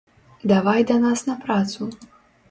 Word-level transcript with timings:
Давай 0.51 0.85
да 0.91 0.95
нас 1.03 1.25
на 1.27 1.35
працу! 1.43 1.89